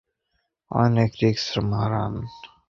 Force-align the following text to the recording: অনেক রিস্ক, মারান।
অনেক 0.71 1.11
রিস্ক, 1.21 1.51
মারান। 1.71 2.13